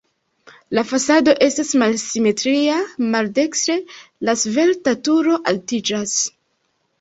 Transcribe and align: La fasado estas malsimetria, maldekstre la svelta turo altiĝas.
La 0.75 0.83
fasado 0.91 1.35
estas 1.47 1.73
malsimetria, 1.81 2.77
maldekstre 3.17 3.77
la 4.31 4.35
svelta 4.45 4.95
turo 5.11 5.37
altiĝas. 5.53 6.17